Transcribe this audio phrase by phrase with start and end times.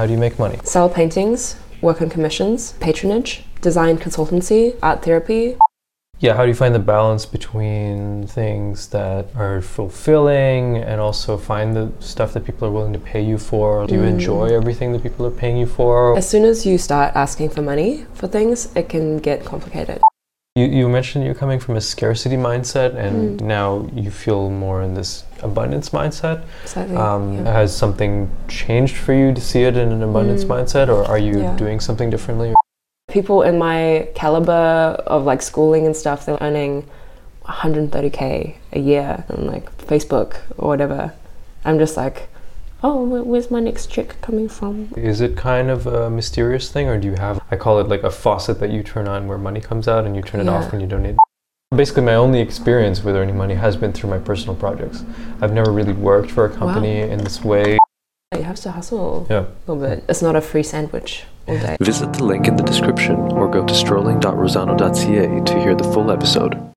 [0.00, 0.58] how do you make money?
[0.64, 5.58] Sell paintings, work on commissions, patronage, design consultancy, art therapy.
[6.20, 11.76] Yeah, how do you find the balance between things that are fulfilling and also find
[11.76, 13.86] the stuff that people are willing to pay you for?
[13.86, 14.08] Do you mm.
[14.08, 16.16] enjoy everything that people are paying you for?
[16.16, 20.00] As soon as you start asking for money for things, it can get complicated.
[20.56, 24.94] You, you mentioned you're coming from a scarcity mindset and now you feel more in
[24.94, 26.44] this abundance mindset.
[26.64, 26.96] Slightly.
[26.96, 27.52] Um, yeah.
[27.52, 31.38] Has something changed for you to see it in an abundance mindset or are you
[31.40, 31.56] Yeah.
[31.56, 32.52] doing something differently?
[33.08, 36.84] People in my caliber of like schooling and stuff, they're earning
[37.44, 41.12] 130k a year on like Facebook or whatever.
[41.64, 42.28] I'm just like,
[42.82, 44.92] oh, where's my next check coming from?
[44.96, 48.02] Is it kind of a mysterious thing, or do you have, I call it like
[48.02, 50.72] a faucet that you turn on where money comes out and you turn it off
[50.72, 51.16] when you don't donate?
[51.74, 55.04] Basically, my only experience with earning money has been through my personal projects.
[55.40, 57.78] I've never really worked for a company in this way.
[58.36, 59.40] You have to hustle Yeah.
[59.66, 60.04] a little bit.
[60.08, 61.76] It's not a free sandwich all day.
[61.80, 66.72] Visit the link in the description or go to strolling.rosano.ca to hear the full episode.